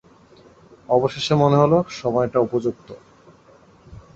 [0.89, 2.87] অবশেষে মনে হল, সময়টা উপযুক্ত।